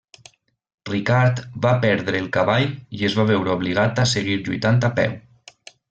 Ricard 0.89 1.41
va 1.65 1.73
perdre 1.83 2.21
el 2.23 2.29
cavall 2.39 2.65
i 3.01 3.05
es 3.11 3.19
va 3.21 3.29
veure 3.33 3.55
obligat 3.59 4.03
a 4.05 4.07
seguir 4.17 4.39
lluitant 4.49 4.85
a 4.91 4.93
peu. 5.03 5.17